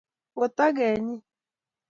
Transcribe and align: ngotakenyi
ngotakenyi 0.35 1.15